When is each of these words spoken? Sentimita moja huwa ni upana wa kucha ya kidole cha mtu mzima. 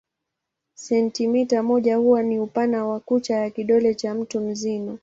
Sentimita 0.73 1.63
moja 1.63 1.97
huwa 1.97 2.23
ni 2.23 2.39
upana 2.39 2.85
wa 2.85 2.99
kucha 2.99 3.35
ya 3.35 3.49
kidole 3.49 3.95
cha 3.95 4.13
mtu 4.13 4.39
mzima. 4.39 4.97